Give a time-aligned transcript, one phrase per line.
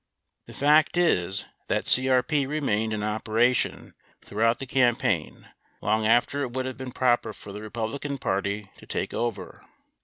[0.47, 3.93] The fact is that CRP remained in operation
[4.23, 5.47] throughout the cam paign,
[5.79, 9.61] long after it would have been proper for the Republican Party to take over.